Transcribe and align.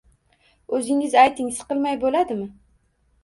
O`zingiz 0.77 1.17
ayting, 1.25 1.51
siqilmay 1.59 1.99
bo`ladimi 2.05 2.47